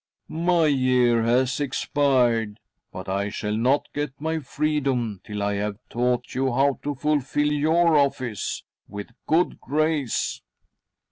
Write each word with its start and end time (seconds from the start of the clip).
My 0.29 0.65
year 0.65 1.21
has 1.21 1.59
expired, 1.59 2.59
but 2.91 3.07
I 3.07 3.29
shall 3.29 3.55
not 3.55 3.87
get 3.93 4.19
my 4.19 4.39
freedom 4.39 5.21
till 5.23 5.43
I 5.43 5.53
have 5.57 5.77
taught 5.91 6.33
you 6.33 6.51
how 6.51 6.79
to 6.81 6.95
fulfil 6.95 7.51
your 7.51 7.95
Office 7.95 8.63
with 8.87 9.09
good 9.27 9.59
grace." 9.61 10.41